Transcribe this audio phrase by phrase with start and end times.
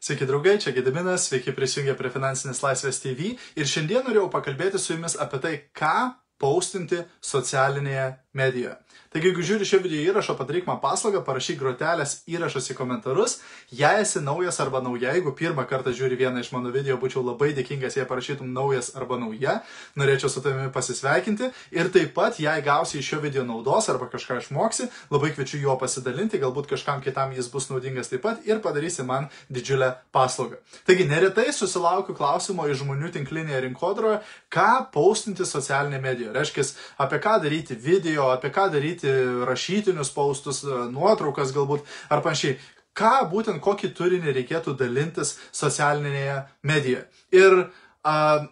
[0.00, 4.94] Sveiki draugai, čia Gediminas, sveiki prisijungę prie Finansinės laisvės TV ir šiandien norėjau pakalbėti su
[4.94, 5.96] jumis apie tai, ką
[6.40, 8.76] paustinti socialinėje medijoje.
[9.16, 13.38] Taigi, jeigu žiūri šio video įrašo, padaryk man paslaugą, parašyk grotelės įrašus į komentarus.
[13.72, 17.52] Jei esi naujas arba nauja, jeigu pirmą kartą žiūri vieną iš mano video, būčiau labai
[17.56, 19.60] dėkingas, jei parašytum naujas arba nauja.
[19.96, 21.48] Norėčiau su tavimi pasisveikinti.
[21.78, 25.78] Ir taip pat, jei gausi iš šio video naudos arba kažką išmoksi, labai kviečiu juo
[25.80, 30.60] pasidalinti, galbūt kažkam kitam jis bus naudingas taip pat ir padarysi man didžiulę paslaugą.
[30.84, 34.20] Taigi, neretai susilaukiu klausimo iš žmonių tinklinėje rinkodaroje,
[34.52, 36.36] ką paustinti socialinėje medijoje.
[36.36, 36.68] Reiškia,
[37.06, 39.12] apie ką daryti video, apie ką daryti
[39.48, 40.62] rašytinius paustus,
[40.92, 42.58] nuotraukas galbūt ar panašiai.
[42.96, 47.04] Ką būtent kokį turinį reikėtų dalintis socialinėje medijoje.
[47.36, 47.58] Ir
[48.06, 48.46] a,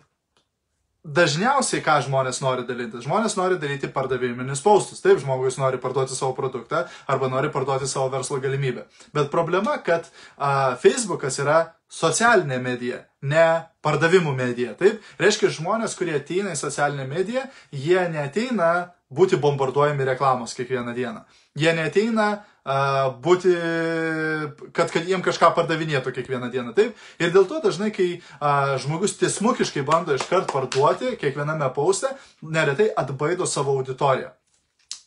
[1.05, 3.05] dažniausiai ką žmonės nori dalintis?
[3.05, 5.03] Žmonės nori daryti pardaviminius paustus.
[5.05, 8.87] Taip, žmogus nori parduoti savo produktą arba nori parduoti savo verslo galimybę.
[9.15, 11.59] Bet problema, kad a, Facebookas yra
[11.93, 14.73] socialinė medija, ne pardavimų medija.
[14.81, 18.73] Taip, reiškia, žmonės, kurie ateina į socialinę mediją, jie neteina
[19.15, 21.23] būti bombarduojami reklamos kiekvieną dieną.
[21.55, 22.33] Jie neteina
[22.65, 23.53] būti,
[24.73, 26.73] kad, kad jiem kažką pardavinėtų kiekvieną dieną.
[26.77, 26.97] Taip?
[27.21, 32.09] Ir dėl to dažnai, kai uh, žmogus tiesmukiškai bando iškart parduoti kiekviename pauste,
[32.41, 34.33] neretai atbaido savo auditoriją.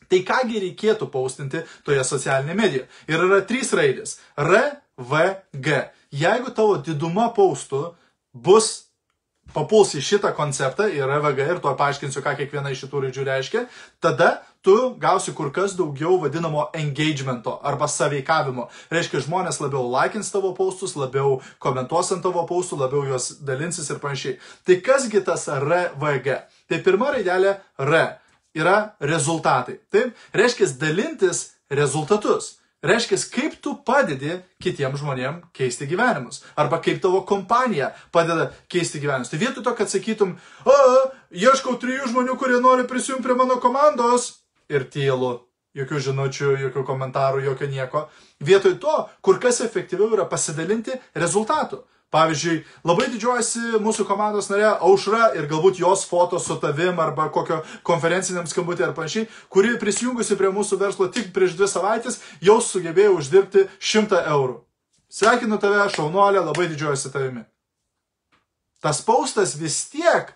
[0.07, 2.89] Tai kągi reikėtų paustinti toje socialinėje medijoje?
[3.11, 4.19] Ir yra trys raidės.
[4.39, 5.81] R, V, G.
[6.15, 7.89] Jeigu tavo diduma paustų
[8.33, 8.86] bus
[9.53, 13.63] papuls į šitą konceptą ir RVG ir to paaiškinsiu, ką kiekviena iš šitų raidžių reiškia,
[14.03, 14.29] tada
[14.65, 18.67] tu gausi kur kas daugiau vadinamo engagemento arba saveikavimo.
[18.91, 24.01] Reiškia, žmonės labiau likins tavo paustus, labiau komentuos ant tavo paustų, labiau juos dalinsis ir
[24.03, 24.37] panašiai.
[24.67, 26.39] Tai kasgi tas RVG?
[26.67, 28.01] Tai pirma raidelė R
[28.57, 29.79] yra rezultatai.
[29.93, 32.57] Taip, reiškia dalintis rezultatus.
[32.85, 36.43] Reiškia, kaip tu padedi kitiems žmonėms keisti gyvenimus.
[36.53, 39.31] Arba kaip tavo kompanija padeda keisti gyvenimus.
[39.31, 40.75] Tai vietoj to, kad sakytum, o,
[41.33, 44.29] ieškau trijų žmonių, kurie nori prisijungti prie mano komandos
[44.69, 45.33] ir tylu,
[45.77, 48.05] jokių žinučių, jokių komentarų, jokio nieko.
[48.45, 51.81] Vietoj to, kur kas efektyviau yra pasidalinti rezultatų.
[52.13, 57.57] Pavyzdžiui, labai didžiuojasi mūsų komandos narė Aušra ir galbūt jos foto su tavim arba kokio
[57.87, 63.17] konferenciniam skambutį ar panašiai, kuri prisijungusi prie mūsų verslo tik prieš dvi savaitės jau sugebėjo
[63.19, 64.61] uždirbti 100 eurų.
[65.11, 67.43] Sveikinu tave, šaunuolė, labai didžiuojasi tavimi.
[68.83, 70.31] Tas paustas vis tiek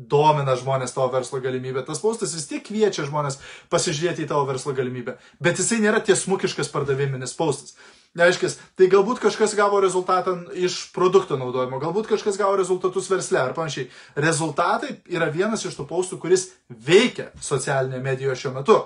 [0.00, 1.84] domina žmonės tavo verslo galimybę.
[1.84, 3.36] Tas paustas vis tiek kviečia žmonės
[3.72, 5.18] pasižiūrėti į tavo verslo galimybę.
[5.42, 7.76] Bet jisai nėra tiesmukiškas pardaviminis paustas.
[8.18, 13.54] Reiškia, tai galbūt kažkas gavo rezultatą iš produkto naudojimo, galbūt kažkas gavo rezultatus versle ar
[13.54, 13.86] panašiai.
[14.18, 18.78] Rezultatai yra vienas iš tų paustų, kuris veikia socialinėje medijoje šiuo metu.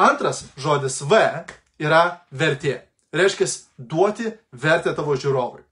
[0.00, 1.20] Antras žodis V
[1.76, 2.78] yra vertė.
[3.12, 5.68] Reiškia, duoti vertę tavo žiūrovui.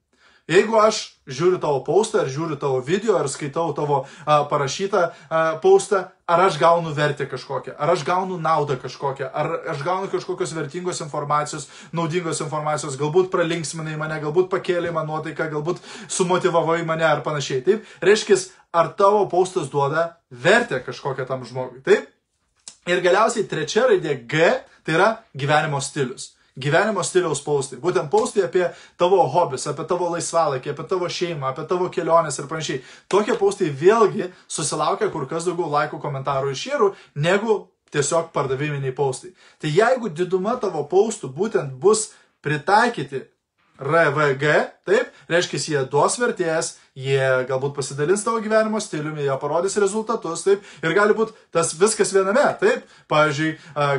[0.46, 5.40] Jeigu aš žiūriu tavo paustą, ar žiūriu tavo video, ar skaitau tavo a, parašytą a,
[5.62, 10.54] paustą, ar aš gaunu vertę kažkokią, ar aš gaunu naudą kažkokią, ar aš gaunu kažkokios
[10.56, 17.22] vertingos informacijos, naudingos informacijos, galbūt pralinksminai mane, galbūt pakėlė man nuotaiką, galbūt sumotivavai mane ar
[17.22, 17.62] panašiai.
[17.62, 18.40] Taip, reiškia,
[18.74, 21.84] ar tavo paustas duoda vertę kažkokią tam žmogui.
[21.86, 22.10] Taip.
[22.86, 24.50] Ir galiausiai trečia raidė G,
[24.86, 27.78] tai yra gyvenimo stilius gyvenimo stiliaus paustai.
[27.82, 28.64] Būtent paustai apie
[29.00, 32.82] tavo hobis, apie tavo laisvalaikį, apie tavo šeimą, apie tavo keliones ir panašiai.
[33.12, 37.58] Tokie paustai vėlgi susilaukia kur kas daugiau laikų, komentarų ir šėrų, negu
[37.94, 39.32] tiesiog pardaviminiai paustai.
[39.62, 42.10] Tai jeigu diduma tavo paustų būtent bus
[42.44, 43.24] pritaikyti
[43.80, 44.52] RVG,
[44.88, 50.64] taip, reiškia, jie duos vertės, jie galbūt pasidalins tavo gyvenimo stiliumi, jie parodys rezultatus, taip,
[50.82, 53.52] ir gali būti tas viskas viename, taip, pavyzdžiui,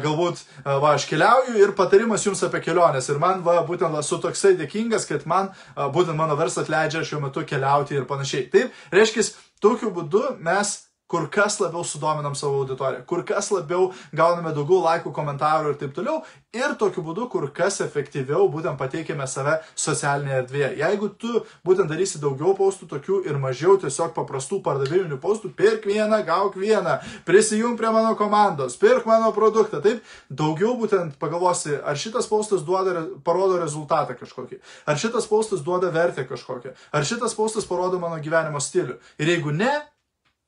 [0.05, 4.55] galbūt, va, aš keliauju ir patarimas jums apie keliones, ir man, va, būtent, esu toksai
[4.57, 9.29] dėkingas, kad man, būtent mano verslas leidžia šiuo metu keliauti ir panašiai, taip, reiškia,
[9.61, 15.13] tokiu būdu mes kur kas labiau sudominam savo auditoriją, kur kas labiau gauname daugiau laikų,
[15.15, 16.19] komentarų ir taip toliau.
[16.57, 20.69] Ir tokiu būdu kur kas efektyviau būtent pateikėme save socialinėje erdvėje.
[20.81, 26.21] Jeigu tu būtent darysi daugiau paustų tokių ir mažiau tiesiog paprastų pardaviminių paustų, pirk vieną,
[26.27, 32.27] gauk vieną, prisijung prie mano komandos, pirk mano produktą, taip, daugiau būtent pagalvosi, ar šitas
[32.31, 38.01] paustas duoda, parodo rezultatą kažkokį, ar šitas paustas duoda vertę kažkokią, ar šitas paustas parodo
[38.01, 38.97] mano gyvenimo stilių.
[39.21, 39.75] Ir jeigu ne,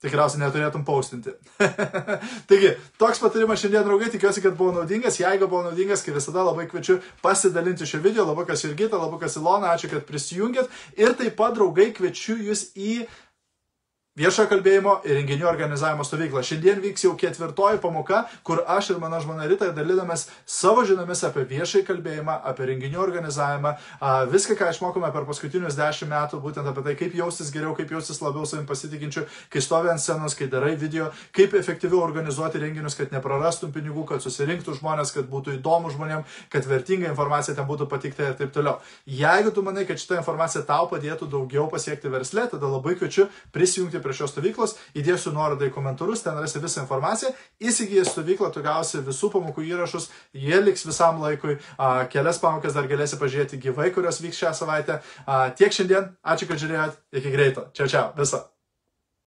[0.04, 1.34] tikriausiai neturėtum paustinti.
[2.50, 5.19] Taigi, toks patarimas šiandien, draugai, tikiuosi, kad buvo naudingas.
[5.19, 8.28] Jeigu buvo naudingas, kaip visada labai kviečiu pasidalinti šio video.
[8.30, 10.72] Labukas Jurgita, labukas Ilona, ačiū, kad prisijungėt.
[11.00, 13.01] Ir taip pat, draugai, kviečiu jūs į
[14.19, 16.44] viešojo kalbėjimo ir renginių organizavimo stovyklą.
[16.44, 21.45] Šiandien vyks jau ketvirtoji pamoka, kur aš ir mano žmona Rita dalinamės savo žiniomis apie
[21.48, 23.75] viešai kalbėjimą, apie renginių organizavimą,
[24.33, 28.19] viską, ką išmokome per paskutinius dešimt metų, būtent apie tai, kaip jaustis geriau, kaip jaustis
[28.24, 29.24] labiau savim pasitikinčiu,
[29.54, 34.25] kai stovi ant scenos, kai darai video, kaip efektyviau organizuoti renginius, kad neprarastum pinigų, kad
[34.25, 38.80] susirinktų žmonės, kad būtų įdomu žmonėms, kad vertinga informacija ten būtų patikta ir taip toliau.
[39.07, 44.01] Jeigu tu manai, kad šitą informaciją tau padėtų daugiau pasiekti verslę, tada labai kviečiu prisijungti
[44.04, 47.34] prie šios stovyklos, įdėsiu nuorodą į komentarus, ten rasi visą informaciją,
[47.64, 51.58] įsigijęs stovyklą, tu gausi visų pamokų įrašus, jie liks visam laikui,
[52.14, 55.02] kelias pamokas dar galėsi pažiūrėti gyvai, kurios vyks šią savaitę.
[55.60, 57.70] Tiek šiandien, ačiū, kad žiūrėjot, iki greito.
[57.74, 58.46] Čia čia, visą.